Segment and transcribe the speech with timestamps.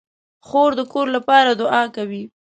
[0.47, 2.23] خور د کور لپاره دعا کوي.